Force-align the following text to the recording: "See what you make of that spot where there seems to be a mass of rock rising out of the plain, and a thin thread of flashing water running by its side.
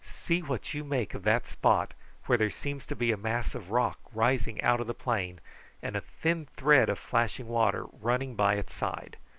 "See 0.07 0.41
what 0.41 0.73
you 0.73 0.83
make 0.83 1.13
of 1.13 1.21
that 1.25 1.45
spot 1.45 1.93
where 2.25 2.35
there 2.35 2.49
seems 2.49 2.87
to 2.87 2.95
be 2.95 3.11
a 3.11 3.17
mass 3.17 3.53
of 3.53 3.69
rock 3.69 3.99
rising 4.15 4.59
out 4.63 4.81
of 4.81 4.87
the 4.87 4.95
plain, 4.95 5.39
and 5.79 5.95
a 5.95 6.01
thin 6.01 6.47
thread 6.57 6.89
of 6.89 6.97
flashing 6.97 7.47
water 7.47 7.85
running 7.91 8.33
by 8.33 8.55
its 8.55 8.73
side. 8.73 9.17